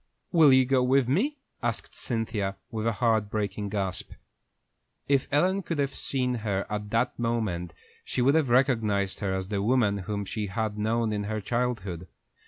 "Will 0.31 0.51
you 0.51 0.65
go 0.65 0.81
with 0.81 1.07
me?" 1.07 1.37
asked 1.61 1.95
Cynthia, 1.95 2.55
with 2.71 2.87
a 2.87 2.93
heart 2.93 3.29
breaking 3.29 3.69
gasp. 3.69 4.13
If 5.07 5.27
Ellen 5.31 5.61
could 5.61 5.77
have 5.77 5.93
seen 5.93 6.33
her 6.43 6.65
at 6.71 6.89
that 6.89 7.19
moment, 7.19 7.75
she 8.03 8.19
would 8.19 8.33
have 8.33 8.49
recognized 8.49 9.19
her 9.19 9.31
as 9.35 9.49
the 9.49 9.61
woman 9.61 9.99
whom 9.99 10.25
she 10.25 10.47
had 10.47 10.75
known 10.75 11.13
in 11.13 11.25
her 11.25 11.39
childhood. 11.39 12.07